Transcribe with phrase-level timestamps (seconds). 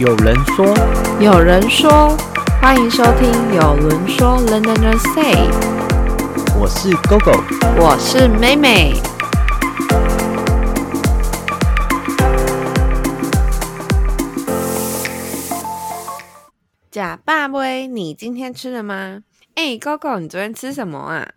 [0.00, 0.64] 有人说，
[1.20, 2.16] 有人说，
[2.58, 5.34] 欢迎收听《有人说 London Say》，
[6.58, 7.38] 我是 GoGo，
[7.78, 8.94] 我是妹妹。
[16.90, 19.24] 假爸威，你今天吃了吗？
[19.54, 21.32] 哎，GoGo，你昨天吃什么啊？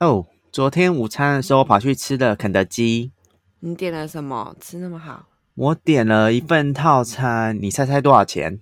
[0.00, 3.12] 哦，昨天午餐的时候跑去吃的肯德基。
[3.60, 4.54] 你点了什么？
[4.60, 5.29] 吃那么好？
[5.60, 8.58] 我点了一份套餐，你猜猜多少钱？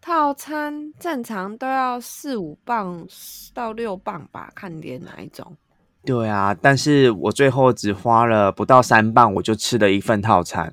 [0.00, 3.06] 套餐正常都要四五磅
[3.52, 5.54] 到六磅吧，看你点哪一种。
[6.02, 10.72] 对啊，但是我最后只花了不到三磅，我就吃了一份套餐。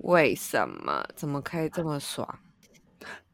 [0.00, 1.02] 为什么？
[1.14, 2.38] 怎么可以这么爽？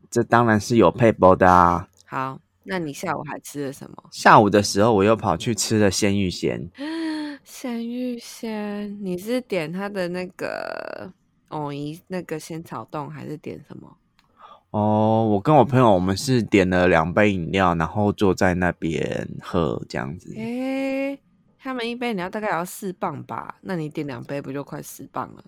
[0.08, 1.88] 这当然是有配包的啊。
[2.06, 3.96] 好，那你下午还吃了什么？
[4.12, 6.70] 下午的时候我又跑去吃了鲜芋仙。
[7.42, 11.12] 鲜芋仙，你是点他的那个？
[11.52, 13.96] 哦，一那个仙草冻还是点什么？
[14.70, 20.34] 哦，我跟我朋友，我们是点了两杯饮料，然后坐在那边喝这样子。
[20.34, 21.20] 诶，
[21.58, 23.56] 他们一杯饮料大概要四磅吧？
[23.60, 25.44] 那你点两杯不就快四磅了？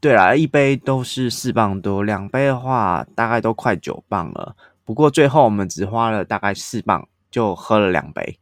[0.00, 4.56] 对啦，一杯都是四磅多，两杯的话大概都快九磅了。
[4.84, 8.40] 不过最后我们只花了大概四磅就喝了两杯，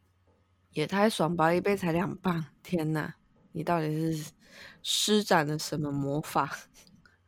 [0.73, 1.53] 也太爽吧！
[1.53, 3.13] 一杯才两磅，天哪！
[3.51, 4.31] 你到底是
[4.81, 6.49] 施展了什么魔法？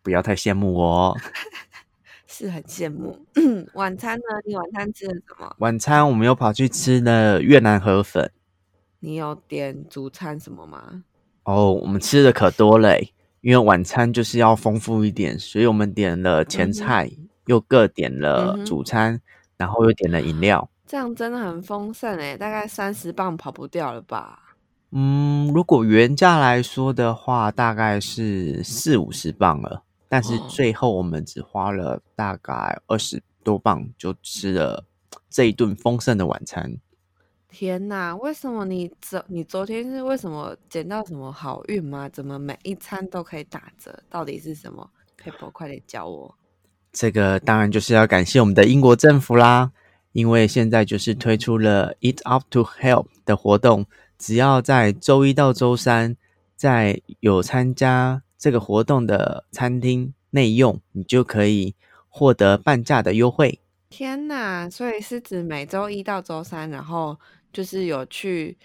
[0.01, 1.17] 不要太羡慕我，
[2.27, 3.17] 是很羡慕。
[3.73, 4.23] 晚餐呢？
[4.45, 5.55] 你晚餐吃了什么？
[5.59, 8.31] 晚餐我们又跑去吃了越南河粉。
[8.99, 11.03] 你有点主餐什么吗？
[11.43, 12.99] 哦，我们吃的可多了，
[13.41, 17.09] 因为晚餐就是要丰富一点，所以我们点了前菜，
[17.45, 19.21] 又各点了主餐，
[19.57, 20.69] 然后又点了饮料。
[20.85, 24.55] 这样真的很丰盛诶，大概三十磅跑不掉了吧？
[24.91, 29.83] 嗯，如果原价来说的话，大概是四五十磅了。
[30.09, 34.83] 但是最后我们只花了大概二十多磅，就吃了
[35.29, 36.77] 这一顿丰盛的晚餐。
[37.47, 38.15] 天哪！
[38.15, 42.09] 为什么你昨你昨天是为什么捡到什么好运吗？
[42.09, 43.97] 怎么每一餐都可以打折？
[44.09, 44.87] 到底是什么
[45.19, 46.35] ？Paper，快点教我。
[46.91, 49.71] 这个当然就是要感谢我们的英国政府啦，
[50.11, 53.85] 因为现在就是推出了 Eat Up to Help 的活动，
[54.17, 56.17] 只要在周一到周三
[56.55, 58.21] 在有参加。
[58.39, 61.75] 这个活动的餐厅内用，你就可以
[62.07, 63.59] 获得半价的优惠。
[63.89, 64.69] 天哪！
[64.69, 67.19] 所以是指每周一到周三，然后
[67.51, 68.57] 就是有去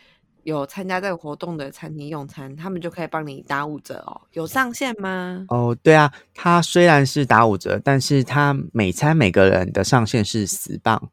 [0.43, 4.21] 有参加这个活动的餐厅用餐，他们就可以帮你打五折哦。
[4.33, 5.47] 有上限吗？
[5.49, 11.11] 哦，对啊，它虽然是打五折，但是它每餐每个人的上限是十磅。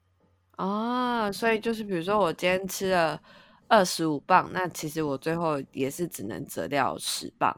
[0.58, 3.20] 哦，所以就是比如说我今天吃了
[3.70, 7.58] 二十五磅，那其实我最后也是只能折掉十磅。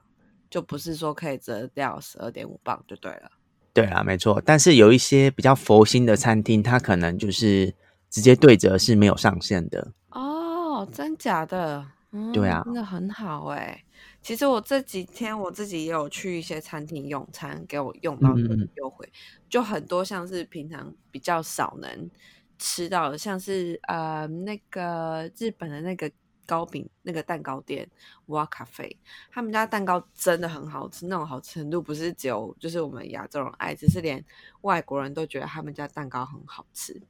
[0.53, 3.31] 就不是说可以折掉十二点五磅就对了。
[3.73, 4.39] 对啊，没错。
[4.45, 7.73] 但是有一些比较佛心的餐厅，它可能就是
[8.07, 9.91] 直接对折是没有上限的。
[10.11, 11.83] 哦，真假的？
[12.31, 13.83] 对啊，真的很好哎。
[14.21, 18.41] 其实我这几天我自己也有去一些餐厅用餐，给我用到的
[18.75, 19.11] 优惠，
[19.49, 22.11] 就很多像是平常比较少能
[22.59, 26.11] 吃到的，像是呃那个日本的那个。
[26.45, 27.89] 糕饼那个蛋糕店
[28.27, 28.97] 哇咖啡，
[29.31, 34.23] 他们家蛋糕真的很好吃，那种好吃程度不是只有就是我们亚洲人爱，只是连
[34.61, 37.01] 外国人都觉得他们家蛋糕很好吃。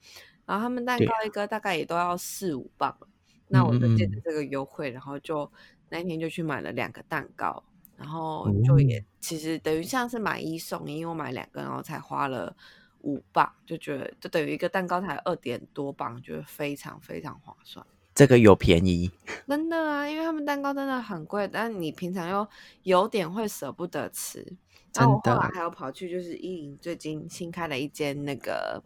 [0.45, 2.93] 然后他们蛋糕一个大概也都要四五磅，
[3.47, 5.49] 那我就借着这个优惠，然后就
[5.89, 7.63] 那天就去买了两个蛋糕，
[7.95, 12.53] 然后就也其实等于像是买一送一，因为我买两个，然后才花了
[13.03, 17.85] 五磅，就觉得就等于一个蛋糕才二点多磅，觉得非常非常划算。
[18.15, 19.09] 这个有便宜，
[19.47, 22.47] 真的啊，因为他们蛋糕真的很贵，但你平常又
[22.83, 24.45] 有点会舍不得吃。
[24.93, 28.79] 然后我后来还有跑去，就是伊林最近新开了一间那个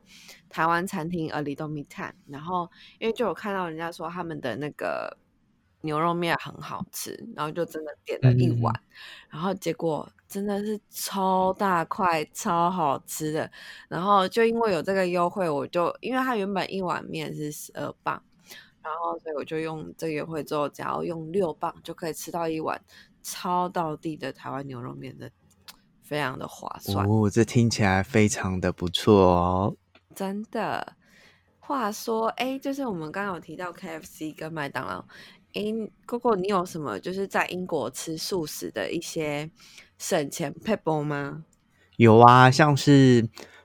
[0.47, 5.17] 台湾餐厅 A Little m e Time，然后因为就有看到人家说他们的那个
[5.81, 8.73] 牛肉面很好吃，然后就真的点了一碗，
[9.29, 13.51] 然后结果真的是超大块、超好吃的。
[13.89, 18.23] 然后就因为有这个优惠，我就因为它原本一碗面是十二磅。
[18.87, 22.81] 然后，所以我就用这个优惠之后，只要用六磅就可以吃到一碗
[23.21, 25.29] 超到地的台湾牛肉面的，
[26.01, 27.29] 非常的划算哦。
[27.29, 29.75] 这听起来非常的不错哦。
[30.15, 30.93] 真的。
[31.59, 35.03] 话说，哎，就是我们刚刚有提到 K F C 跟麦当劳，
[35.53, 35.63] 哎
[36.07, 39.51] ，Coco，你有什么就是在英国吃素食的一些
[39.97, 41.43] 省钱 pebble 吗？
[41.97, 43.17] 有啊，像是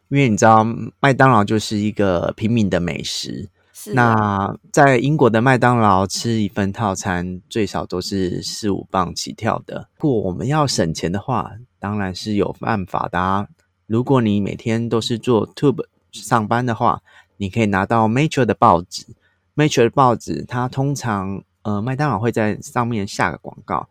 [0.09, 0.67] 因为你知道
[0.99, 3.49] 麦当劳就是一个平民的美食。
[3.95, 9.89] 那在英国的麦当劳吃一份套餐最少都是四五磅起跳的。
[9.99, 13.49] 如果我们要省钱的话，当然是有办法的。
[13.87, 17.03] 如果你每天都是做 Tube 上班的话，
[17.37, 19.07] 你可以拿到 Metro 的报纸。
[19.57, 23.89] Metro 的报纸，它通常呃麦当劳会在上面下个广告，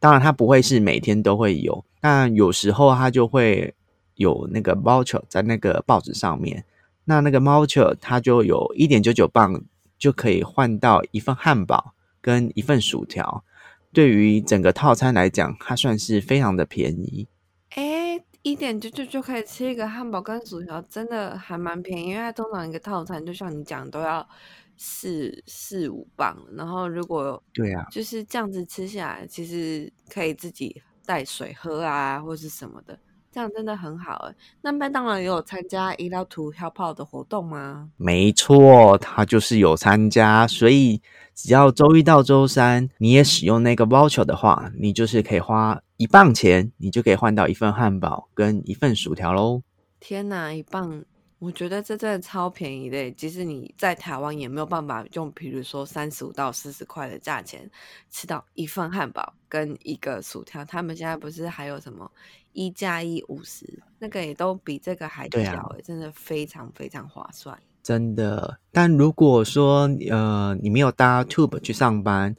[0.00, 3.74] 当然它不会是每天都会有，但有时候它就会
[4.14, 6.64] 有那个 voucher 在那个报纸上面。
[7.04, 9.64] 那那个 voucher 它就有一点九九磅
[9.98, 13.44] 就可以换到一份汉堡跟一份薯条。
[13.92, 17.28] 对于整个套餐来讲，它算是非常的便宜。
[17.70, 22.08] 哎，一点九九就可以吃一个汉堡跟薯条，真的还蛮便宜。
[22.08, 24.28] 因为它通常一个套餐，就像你讲，都要
[24.76, 26.36] 四四五磅。
[26.56, 32.98] 然后如果对啊，就是这样子吃下来，其实可以自己带水喝啊，或是什么的。
[33.34, 34.34] 这样真的很好哎。
[34.62, 37.90] 那麦当劳也有参加医疗图跳炮的活动吗？
[37.96, 40.46] 没错，他就是有参加。
[40.46, 41.02] 所以
[41.34, 49.62] 只要周一到周三，你也使用那个 voucher 的话，你就是可以花一磅钱，你就可以换到一份汉堡跟一份薯条喽。
[49.98, 51.02] 天哪，一磅！
[51.44, 57.70] 我觉得这真的超便宜的，即使你在台湾也没有办法用，比如说三十五到四十块的价钱
[58.10, 60.64] 吃到一份汉堡跟一个薯条。
[60.64, 62.10] 他们现在不是还有什么
[62.54, 67.54] 一加一五十，那个也都比这个还小，真的非常非常划算。
[67.82, 72.34] 真的，但如果说呃你没有搭 Tube 去上班，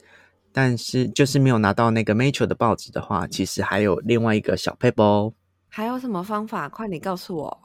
[0.51, 5.31] 但是就是没有拿到那个 Metro 的报纸的话，其实还有另外一个小配包。
[5.68, 6.68] 还有什么方法？
[6.68, 7.65] 快点告诉我。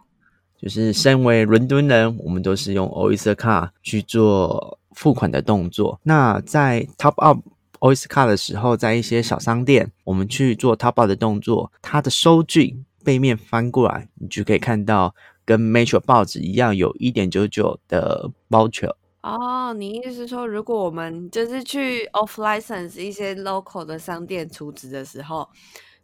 [0.60, 5.98] 就是身为伦敦人，我们都是用 Oyster 卡去做付款的动作。
[6.02, 7.38] 那在 Top Up
[7.78, 15.14] Oyster 卡的时候，在一些小商店，我们去做 Top Up 的动作，它的收据背面翻过来，你就可以看到
[15.46, 18.92] 跟 Metro 报纸一样，有一点九九的 voucher。
[19.22, 25.48] 哦，你意思是说，如果我们就是去 Off License 一些 local 的商店储值的时候，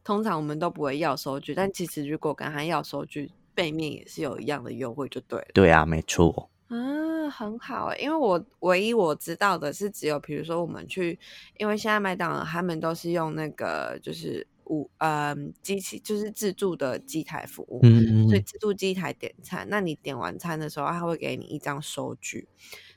[0.03, 3.31] 通常我们都不会要收据，但其实如果跟他要收据。
[3.57, 5.49] 背面也是有一样的优惠，就对了。
[5.53, 6.49] 对啊，没错。
[6.69, 11.19] 嗯，很好因为我唯一我知道的是，只有比如说我们去，
[11.59, 22.49] 因为现在麦当劳他们都是用那个就是五嗯机器，就是自助的机台服务，嗯嗯，所以自助机台点餐，那你点完餐的时候，他会给你一张收据。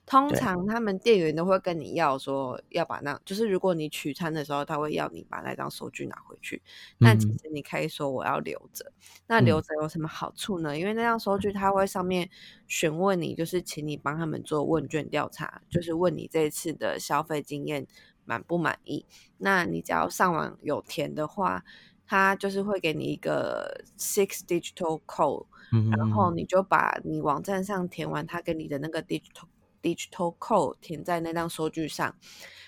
[0.10, 6.60] 通常他们店员都会跟你要说要把那，就是如果你取餐的时候，他会要你把那张收据拿回去。
[6.98, 8.92] 那其实你可以说我要留着。
[9.28, 10.76] 那留着有什么好处呢？
[10.76, 12.28] 因为那张收据他会上面
[12.66, 17.86] 询问你，就是请你帮他们做问卷调查，就是问你这一次的消费经验
[18.26, 19.06] 满不满意。
[19.38, 21.64] 那你只要上网有填的话，
[22.08, 25.46] 他就是会给你一个 six digital code，
[25.96, 29.46] 然后你就把你网站上填完他给你的那个 digital。
[29.82, 32.16] Digital code 填在那张收据上，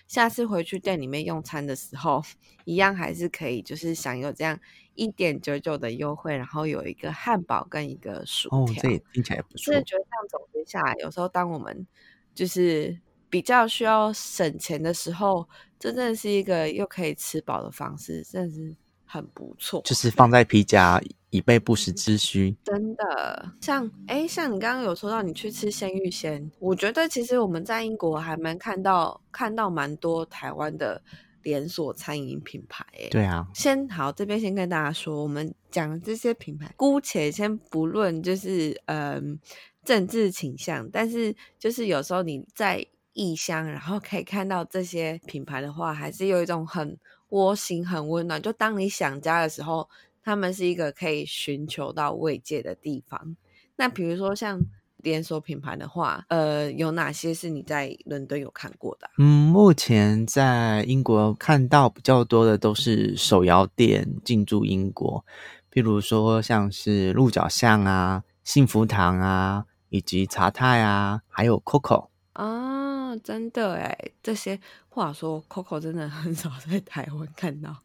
[0.08, 2.24] 下次回去店里面用餐的时候，
[2.66, 4.60] 一样还是可以，就是享有这样
[4.96, 8.60] 一点九九的优惠，然后有一个汉堡跟一个薯条。
[8.60, 9.74] 哦，这也听起来不错。
[9.74, 11.86] 是觉得这样总结下来，有时候当我们
[12.34, 12.98] 就是
[13.30, 15.48] 比较需要省钱的时候，
[15.80, 18.76] 真的是一个又可以吃饱的方式，真的是
[19.12, 19.82] 很不错。
[19.84, 21.02] 就是放在皮夹。
[21.34, 31.02] 以备不时之需，真的像哎，像你刚刚有说到你去吃鲜芋仙，我觉得其实我们在英国还蛮看到看到蛮多台湾的
[31.42, 32.86] 连锁餐饮品牌。
[33.00, 39.40] 哎，对啊，先好这边先跟大家说，我们讲这些品牌，姑且先不论就是嗯
[39.86, 46.98] 政治倾向，但是就是有时候你在异乡，然后可以看到这些品牌的话，还是有一种很
[47.32, 48.42] 窝心、很温暖。
[48.42, 49.90] 就当你想家的时候。
[50.24, 53.36] 他们是一个可以寻求到慰藉的地方。
[53.76, 54.62] 那比如说像
[54.98, 59.10] 连锁品牌的话，呃，有哪些是你在伦敦有看过的？
[59.18, 65.26] 嗯，目前在英国看到比较多的都是手摇店进驻英国，
[65.74, 72.91] 譬如说像是鹿角巷啊、幸福堂啊，以及茶太啊，还有 Coco 啊。
[73.18, 77.76] 真的哎，这些话说，Coco 真的很少在台湾看到。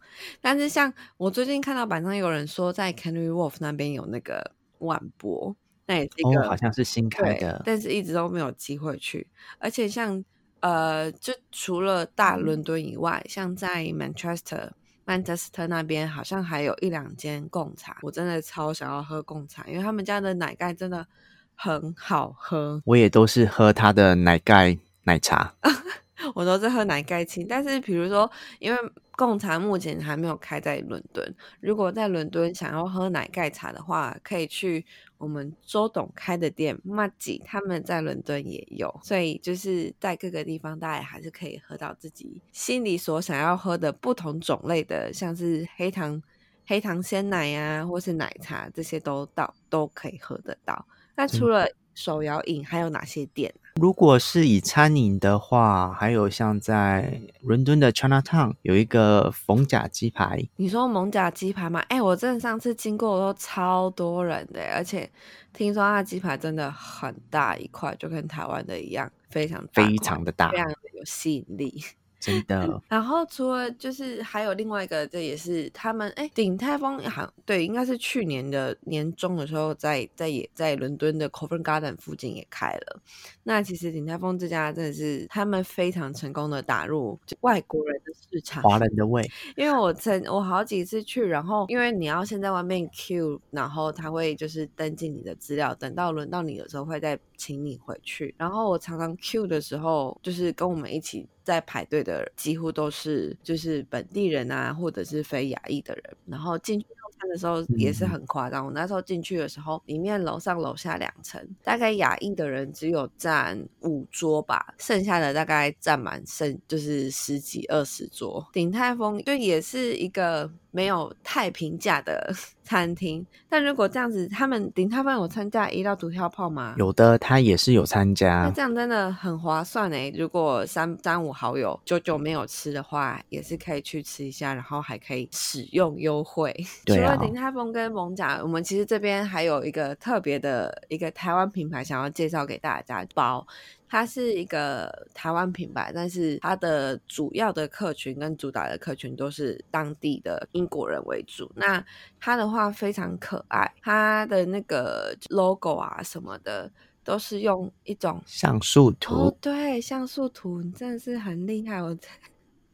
[0.41, 5.55] 但是像我最近看到板上有人说，在 Canary Wharf 那边有那个万博，
[5.87, 9.27] 那也是一个好像是新开的，但是一直都没有机会去。
[9.59, 10.25] 而且像
[10.61, 14.71] 呃，就除了大伦敦以外，像在 Manchester、
[15.05, 17.99] Manchester 那边，好像还有一两间贡茶。
[18.03, 21.07] 我真的超想要喝贡茶，因为他们家的奶盖真的
[21.55, 22.83] 很好喝。
[22.87, 24.77] 我也都是喝他的奶盖。
[25.07, 25.55] 奶茶，
[26.35, 27.47] 我都是喝奶盖青。
[27.49, 28.79] 但是，比如说，因为
[29.13, 34.85] 贡茶目前还没有开在伦敦，如果在伦敦想要喝奶盖茶的话，可以去
[35.17, 38.93] 我们周董开的店 m a g 他们在伦敦也有。
[39.05, 46.21] 所以，就是在各个地方，大家还是可以喝到自己心里所想要喝的不同种类的，像是黑糖
[46.67, 50.85] 黑糖鲜奶呀，或是奶茶这些都到都可以喝得到。
[51.15, 53.55] 那除了手摇饮，还有哪些店？
[53.79, 60.43] 如果是以餐饮的话，还有像在伦敦的 Chinatown 有一个逢甲鸡排。
[60.57, 61.81] 你说蒙甲鸡排吗？
[61.89, 65.09] 哎，我真的上次经过都超多人的，而且
[65.53, 71.85] 听说它的鸡排真的很大一块，就跟台湾的一样，非常非常的大，非常有吸引力。
[72.27, 83.01] 真的，然后除了就是还有另外一个，这也是他们哎，鼎泰丰好对，应该是去年的年中的时候，在在也在伦敦的 Covent Garden 附近也开了。
[83.45, 89.23] 那其实鼎泰丰这家真的是他们非常成功的打入外国人的市场，华人的胃。
[89.55, 98.35] 因为我曾我好几次去，然后因为你要先在外面 queue，然后他会就是登记你的资料，等到轮到你的时候会再请你回去。
[98.37, 101.25] 然后我常常 queue 的时候，就是跟我们一起。
[101.47, 106.87] 在排队的几乎都是就是本地人啊，或者是非亚裔的人，然后进去。
[106.91, 108.67] 用餐的时候也是很夸张。
[108.67, 118.45] 我那时候进去的时候，里面楼上楼下两层，大概亚裔的人只有占五桌吧，剩下的大概占满剩就是十几二十桌。
[118.53, 122.31] 鼎泰丰就也是一个没有太平价的
[122.63, 126.75] 餐厅，但如果这样子，他们鼎泰丰有参加一到独跳炮吗？
[126.77, 128.43] 有的，他也是有参加。
[128.43, 130.13] 那这样真的很划算哎！
[130.15, 136.53] 如果三三五好友久久没有吃的话，也是可以去吃一下，然后还可以使用优惠。
[136.85, 136.97] 对。
[136.97, 143.07] 除了鼎泰丰跟蒙甲，我们其实这边还有一个特别的一个台湾品牌，想要介绍给大家。
[143.15, 143.47] 包
[143.89, 151.51] 它是一个台湾品牌，但是它的主要的客群跟主打的客群都是当地的英国人为主。
[151.55, 151.85] 那
[152.19, 156.71] 它的话非常可爱，它的那个 logo 啊什么的
[157.05, 159.31] 都是用一种像素图。
[159.41, 161.97] 对，像素图，你真的是很厉害，我。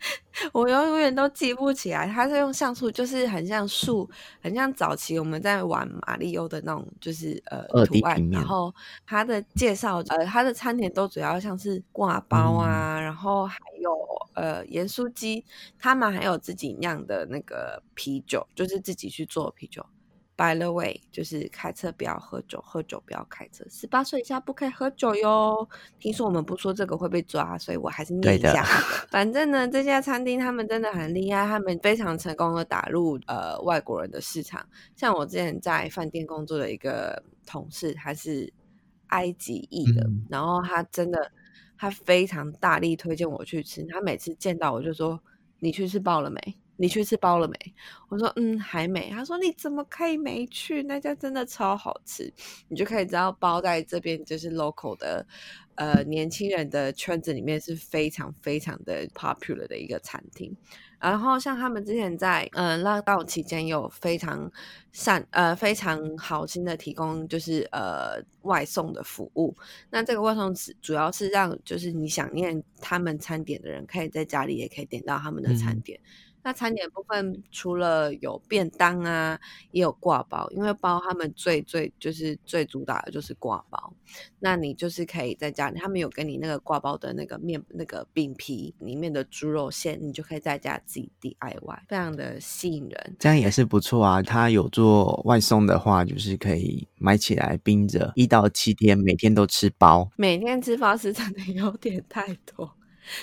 [0.53, 4.09] 我永远都记不起来，他是用像素，就是很像树，
[4.41, 8.31] 很像早期我们在玩马里欧的那种，就是呃图案。
[8.31, 8.75] 然后
[9.07, 13.97] 他的介绍，呃，他的餐点都主要像是挂包啊，然后还有
[14.35, 15.45] 呃盐酥鸡，
[15.79, 19.85] 他们还有自己酿的那个啤酒，就是自己去做啤酒。
[20.35, 25.69] By the way，就是开车不要喝酒，喝酒不要开车，十八岁以下不可以喝酒哟。
[26.01, 28.65] 听说我们不说这个会被抓，所以我还是念一下。
[29.11, 34.67] 反正呢，这家餐厅他们真的很厉害，他们非常成功的打入呃外国人的市场。
[34.97, 38.51] 像我之前在饭店工作的一个同事，他是
[39.09, 41.31] 埃及裔的，然后他真的
[41.77, 45.21] 他非常大力推荐我去吃，他每次见到我就说
[45.61, 46.41] ：“你去吃饱了没？”
[46.77, 47.55] 你去吃包了没？
[48.09, 49.11] 我说嗯，还没。
[49.11, 50.83] 他说你怎么可以没去？
[50.83, 52.33] 那家真的超好吃，
[52.69, 55.25] 你就可以知道包在这边就是 local 的
[55.77, 60.55] 呃年轻人的圈子里面是非常非常的 popular 的一个餐厅。
[60.99, 64.49] 然后像他们之前在嗯拉到期间有非常
[64.93, 69.53] 善呃非常好心的提供就是呃外送的服务。
[69.91, 75.99] 那这个外送主主要是让就是你想念他们餐点的人，可以在家里也可以点到他们的餐点。
[76.43, 79.39] 那餐点部分除了有便当啊，
[79.71, 83.93] 也有挂包，因为包他们最最就是最主打的就是挂包。
[84.41, 93.17] 那你就是可以在家里，他们有给你那个挂包的那个面那个饼皮里面的猪肉馅，你就可以在家自己 DIY，非常的吸引人。
[93.19, 94.23] 这样也是不错啊。
[94.23, 100.11] 他有做外送的话，就是可以买起来冰着，一到七天每天都吃包。
[100.17, 102.71] 每天吃包是真的有点太多。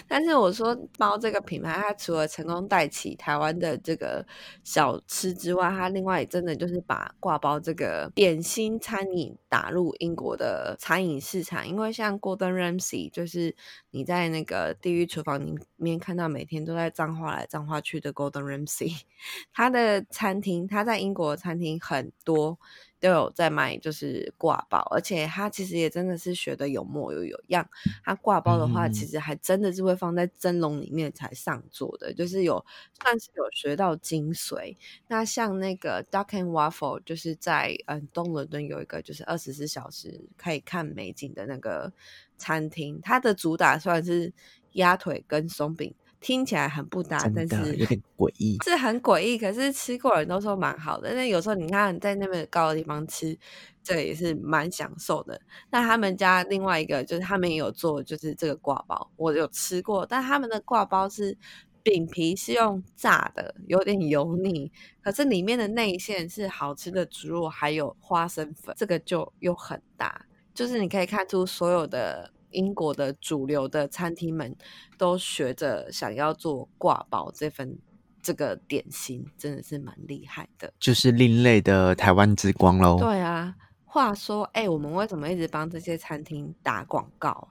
[0.08, 4.26] 但是我说包这个品牌，它除了成功带起台湾的这个
[4.64, 11.68] 小吃之外，它另外真的就是把挂包这个点心餐饮打入英国的餐饮市场。
[11.68, 13.56] 因为像 Gordon Ramsay，就是
[13.92, 19.02] 你在那个地狱厨房里面看到每天都在脏话来脏话去的 Gordon Ramsay，
[19.54, 22.60] 他的餐厅他在英国餐厅很多。
[23.00, 27.68] 都有在卖，就是挂包，而且他其实也真的是学的有模有有样。
[28.04, 32.66] 他挂包的话，其实还真的是会放在蒸笼里面才上座的，就是有
[33.02, 34.76] 算是有学到精髓。
[35.08, 41.94] 那像那个 Duck and Waffle，就是在嗯东伦敦有一个就是二十四小时可以看美景的那个
[42.38, 44.34] 餐厅，它的主打算是
[44.74, 45.94] 鸭腿跟松饼。
[46.22, 49.38] 听起来很不搭，但是有点诡异，是很诡异。
[49.38, 51.14] 可是吃过人都说蛮好的。
[51.14, 53.38] 那有时候你看在那么高的地方吃，
[53.82, 55.40] 这也是蛮享受的。
[55.72, 60.06] 那他们家另外一个就是他们也有做，就是这个挂包，我有吃过。
[60.06, 61.38] 但他们的挂包是
[61.82, 64.70] 饼皮是用炸的，有点油腻，
[65.02, 70.26] 可是里面的内馅是好吃的猪肉，还有花生粉，这个就又很搭。
[70.54, 72.34] 就是你可以看出所有的。
[72.52, 74.56] 英国的主流的餐厅们
[74.98, 77.78] 都学着想要做挂包这份
[78.22, 82.98] 这个点心，真的是蛮厉害的，就是另类的台湾之光喽。
[83.00, 87.48] 对啊，话说，哎，我们为什么一直帮这些餐厅打广告？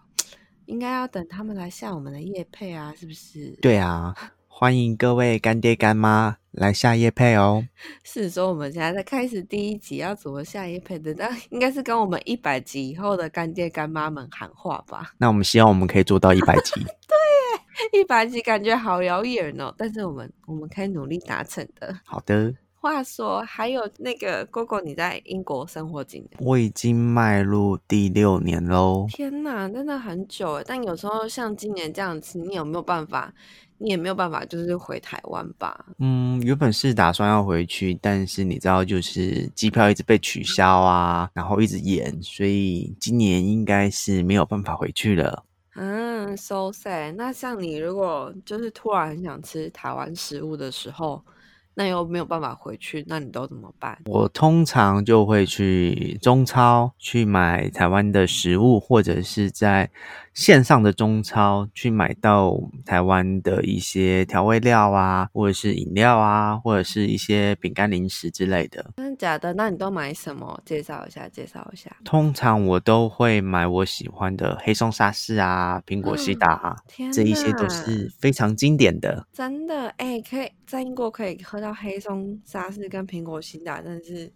[0.67, 3.57] 应该要等他们来下我们的夜配啊，是不是？
[3.63, 4.15] 对啊，
[4.61, 7.65] 欢迎各位干爹干妈来下夜配哦。
[8.03, 11.15] 是说我们现在在开始第一集要怎么下夜配的？
[11.15, 15.13] 那 应该是跟我们一百集以后的干爹干妈们喊话吧？
[15.19, 16.73] 那我们希望我们可以做到一百集。
[17.07, 21.97] 对，一百集感觉好遥远哦，但是我们我们可以努力达成的。
[22.05, 22.53] 好的。
[22.89, 26.31] 话说，还有那个 GoGo，你在英国生活几年？
[26.41, 29.07] 我已经迈入第六年喽。
[29.11, 30.65] 天哪，真的很久诶。
[30.67, 33.31] 但有时候像今年这样子，你有没有办法？
[33.77, 35.85] 你也没有办法，就是回台湾吧？
[35.99, 45.45] 嗯，原本是打算要回去，但是你知道，就是机票一直被取消啊，然后一直延，所以今年应该是没有办法回去了。
[45.77, 47.15] 嗯，so sad。
[47.17, 51.23] 那像你如果就是突然很想吃台湾食物的时候，
[51.79, 53.97] 那又没有办法回去，那你都怎么办？
[54.07, 59.89] 我通常就会去中超去买台湾的食物，或者是在
[60.39, 68.93] 线上的中超去买到台湾的一些调味料啊，或者是饮料啊，或者是一些饼干、零食之类的。
[68.99, 69.53] 真的假的？
[69.55, 70.63] 那你都买什么？
[70.65, 71.91] 介绍一下，介绍一下。
[72.05, 76.77] 通常我都会买我喜欢的黑松沙士啊，苹果西打啊，
[77.13, 79.27] 这一些都是非常经典的。
[79.33, 81.75] 真的，哎，可以在英国可以喝到。
[81.81, 84.33] 黑松沙士跟苹果西打，真的是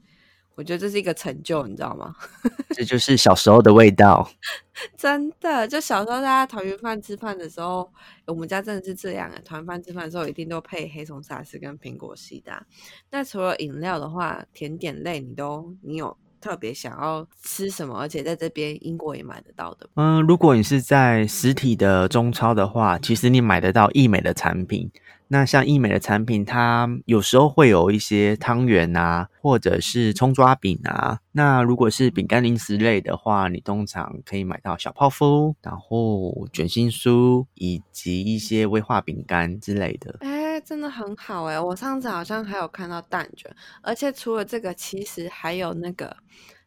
[0.55, 2.15] 我觉得这是一个成就，你知道吗？
[2.75, 4.29] 这就是小时候的味道，
[4.97, 5.67] 真的。
[5.67, 7.91] 就小时候大家团圆饭吃饭的时候，
[8.27, 9.39] 我们家真的是这样啊。
[9.45, 12.65] 团圆饭吃饭的时候，一定都配黑松沙士跟苹果西打。
[13.11, 17.99] 那除了饮料的话，甜点类你都你有特别想要吃什么？
[17.99, 19.89] 而且在这边英国也买得到的。
[19.95, 24.91] 嗯，如果你是在实体的中超的话，其实你买得到易美的产品。
[25.33, 31.21] 那像益美的产品，它有时候会有一些汤圆啊，或者是葱抓饼啊。
[31.33, 40.19] 那如果是饼干零食类的话，你通常可以买到小泡芙，然后卷心酥，以及一些威化饼干之类的。
[40.21, 41.59] 哎，真的很好哎！
[41.59, 46.15] 我上次好像还有看到蛋卷，而且除了这个，其实还有那个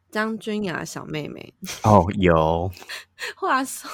[0.10, 2.72] 张君雅小妹妹哦，有。
[3.38, 3.88] 话说。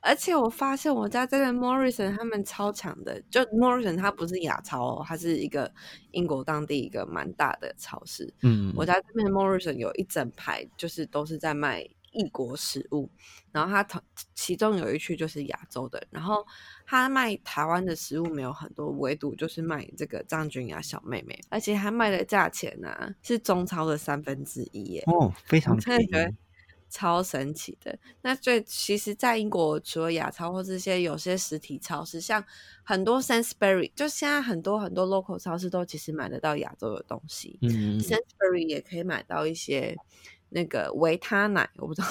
[0.00, 5.72] 而且我发现我家这边 Morrison 他们超强的，就 Morrison 它不是亚超哦，它是一个
[6.12, 8.32] 英国当地一个蛮大的超市。
[8.42, 13.10] 嗯，我家这边 Morrison 有一整排，就是都是在卖异国食物，
[13.50, 14.00] 然后它同
[14.34, 16.46] 其中有一区就是亚洲的，然后
[16.86, 26.34] 他卖台湾的食物没有很多，唯独就是卖这个张君雅小妹妹，而且他卖的价钱呢是中超的三分之一耶，哦，非常便宜。
[26.94, 27.98] 超神奇的！
[28.22, 32.42] 那最其实，在英国除了亚超或这些有些实体超市，像
[32.84, 37.58] 很多 Sainsbury，就现在很多很多 local 超市都其实买得到亚洲的东西。
[37.62, 39.96] 嗯，Sainsbury 也可以买到一些
[40.50, 42.06] 那个维他奶，我不知道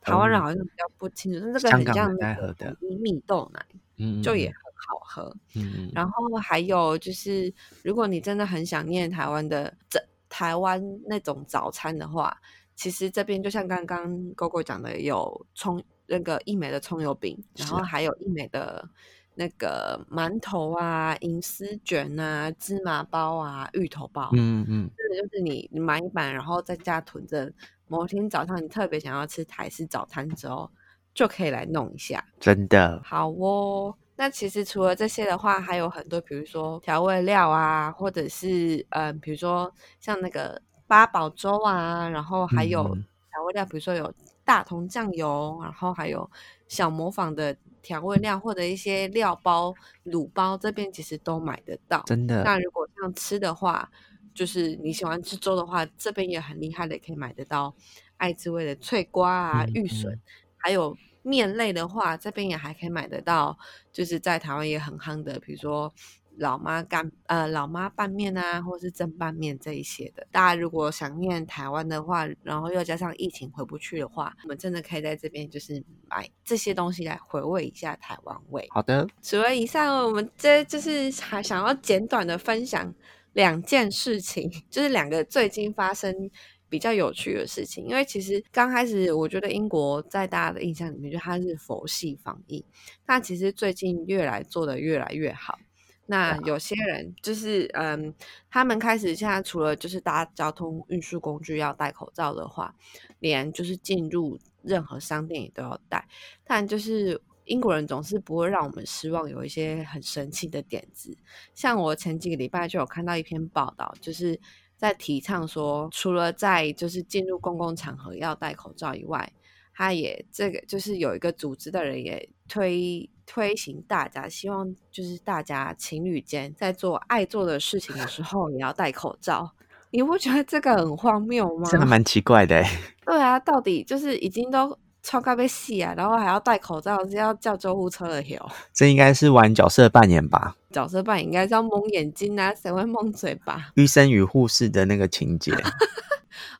[0.00, 3.66] 台湾人好像比较不清楚，但这个很像那个米米豆奶，
[3.98, 4.56] 嗯，就也很
[4.88, 5.36] 好喝。
[5.54, 12.34] 嗯，然后还有就是，如果你真的很想念台湾的这台湾那种早餐的话。
[12.76, 18.86] 其实这边就像刚刚哥哥讲的，有葱那个一美的葱油饼，然后还有一美的
[19.34, 24.28] 那个馒头啊、银丝卷啊、芝麻包啊、芋头包。
[24.32, 27.50] 嗯嗯，这个就是你你买一板，然后在家囤着，
[27.86, 30.68] 某天早上你特别想要吃台式早餐之后，
[31.14, 32.24] 就可以来弄一下。
[32.40, 33.94] 真的好哦。
[34.16, 40.60] 那其实除了这些的话，还有很多，比如说调味料啊，或者是嗯，比如说像那个。
[40.86, 42.84] 八宝粥啊，然后还有
[43.30, 44.12] 调味料，比如说有
[44.44, 46.30] 大同酱油，然后还有
[46.68, 52.02] 小模仿的调味料或者一些料包、卤包，这边其实都买得到。
[52.06, 52.42] 真的。
[52.44, 53.90] 那如果像吃的话，
[54.34, 57.74] 就是你喜欢吃粥的话，这边也很厉害的，可以买得到
[58.18, 60.20] 爱滋味的脆瓜啊、玉笋，
[60.56, 63.58] 还有面类的话，这边也还可以买得到，
[63.92, 65.92] 就是在台湾也很夯的，比如说。
[66.38, 78.66] 老妈干呃老妈拌面啊，或是蒸拌面这一些的，大家如果想念台湾的话，然后又加上疫情回不去的话，我们真的可以在这边就是买这些东西来回味一下台湾味。
[78.70, 82.92] 好的，除了以上，我们这就是还想要简短的分享
[83.34, 86.30] 两件事情，就是两个最近发生
[86.68, 87.86] 比较有趣的事情。
[87.86, 92.64] 因为其实刚开始我觉得英国在大家的印象里面，就它是佛系防疫，
[93.06, 95.58] 但其实最近越来做的越来越好。
[96.06, 98.14] 那有些人就是，嗯，
[98.50, 102.74] 他们开始现在除了就是搭交通运输工具要戴口罩的话，
[103.20, 106.06] 连就是进入任何商店也都要戴。
[106.44, 111.16] 但就是英国人总是不会让我们失望，有一些很神奇的点子。
[111.54, 114.38] 像我前几个礼拜就有看到一篇报道，就是
[114.76, 119.32] 在提倡说，除了在就是进入公共场合要戴口罩以外，
[119.72, 129.52] 他也这个就是有一个组织的人也推推行大家希望就是大家情侣间在做爱做的事情的时候也要戴口罩。
[129.90, 131.68] 你不觉得这个很荒谬吗？
[131.70, 132.62] 这还蛮奇怪的。
[133.06, 138.50] 对啊，到底就是已经都超该被戏啊，然后还要戴口罩，是要叫救护车的哟。
[138.74, 140.56] 这应该是玩角色扮演吧？
[140.72, 143.70] 角色扮演应该是要蒙眼睛啊，谁会蒙嘴巴？
[143.76, 145.52] 医生与护士的那个情节。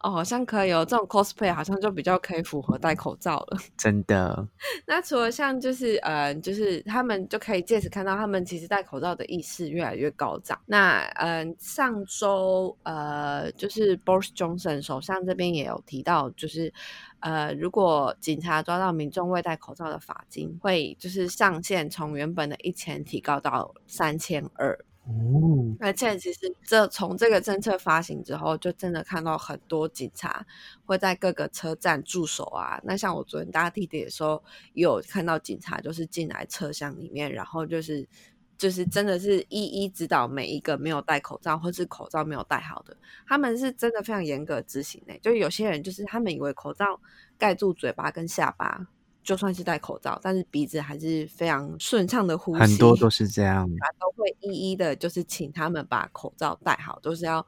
[0.01, 3.59] 哦，好像可以哦，这种 cosplay 好像就比较可以符合戴口罩了。
[3.79, 4.47] 真的。
[4.87, 10.61] 那除了像就是呃，就是他们就可以借此看到他们其实戴口罩的意识越来越高涨。
[10.67, 16.73] 那嗯，上周呃，就是 Boris Johnson 首相这边也有提到，就是
[17.21, 24.79] 呃，如果警察抓到民众未戴口罩的罚金，会就是上限从原本的一千提高到三千二。
[25.07, 30.47] 哦，而且其实这从这个政策发行之后，就真的看到很多警察
[30.87, 32.81] 会在各个车站驻守啊。
[32.83, 38.09] 那像我昨天搭地铁的时候，有看到警察就是进来车厢里面，然后就是
[38.57, 45.21] 就是真的是一一指导每一个没有戴口罩或是口罩没有戴好的，他们是真的非常严格执行诶。
[45.23, 46.99] 就有些人就是他们以为口罩
[47.37, 48.87] 盖住嘴巴跟下巴。
[49.25, 52.61] 就算是戴口罩，但是鼻子还是非常顺畅的呼吸。
[52.61, 57.45] 很多都是这样，他都会一一的，就是请他们把口罩戴好，都是要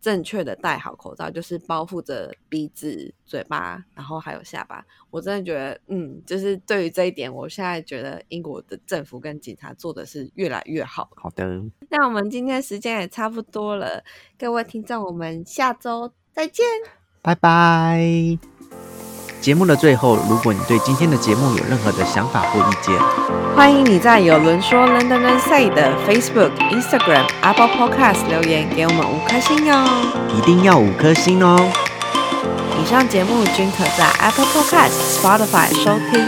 [0.00, 4.86] 正确的戴好口罩，就是包覆着鼻子、嘴巴，然后还有下巴。
[5.10, 11.10] 我真的觉得，嗯，就是对于这一点，我现在觉得英国的政府跟警察做的是越来越好。
[11.16, 14.04] 好的，那我们今天时间也差不多了，
[14.38, 16.64] 各位听众，我们下周再见，
[17.20, 18.55] 拜拜。
[19.46, 22.92] 节目的最后，如果你对今天的节目有任何的想法或意见，
[23.54, 29.84] 欢迎你在有轮说 London and Say 的 Facebook、Instagram、Apple Podcast 留言给我们五颗星哟，
[30.36, 31.56] 一定要五颗星哦！
[32.82, 36.26] 以上节目均可在 Apple Podcast、Spotify 收听。